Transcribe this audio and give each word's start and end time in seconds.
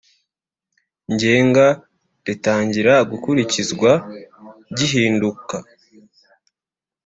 ngenga 1.13 1.67
ritangira 2.27 2.93
gukurikizwa 3.09 3.91
gihinduka 4.77 5.57